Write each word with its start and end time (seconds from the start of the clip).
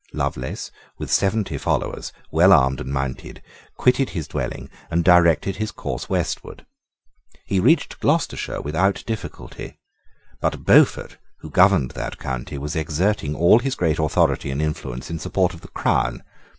Lovelace, 0.13 0.71
with 0.97 1.11
seventy 1.13 1.59
followers, 1.59 2.11
well 2.31 2.53
armed 2.53 2.81
and 2.81 2.91
mounted, 2.91 3.39
quitted 3.77 4.09
his 4.09 4.27
dwelling, 4.27 4.67
and 4.89 5.03
directed 5.03 5.57
his 5.57 5.69
course 5.69 6.09
westward. 6.09 6.65
He 7.45 7.59
reached 7.59 7.99
Gloucestershire 7.99 8.61
without 8.61 9.03
difficulty. 9.05 9.77
But 10.39 10.65
Beaufort, 10.65 11.19
who 11.41 11.51
governed 11.51 11.91
that 11.91 12.17
county, 12.17 12.57
was 12.57 12.75
exerting 12.75 13.35
all 13.35 13.59
his 13.59 13.75
great 13.75 13.99
authority 13.99 14.49
and 14.49 14.59
influence 14.59 15.11
in 15.11 15.19
support 15.19 15.53
of 15.53 15.61
the 15.61 15.67
crown. 15.67 16.23